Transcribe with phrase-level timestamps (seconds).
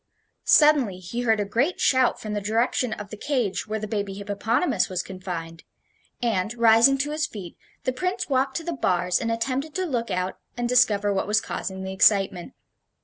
[0.47, 4.15] Suddenly he heard a great shout from the direction of the cage where the baby
[4.15, 5.61] hippopotamus was confined,
[6.23, 10.09] and, rising to his feet, the Prince walked to the bars and attempted to look
[10.09, 12.53] out and discover what was causing the excitement.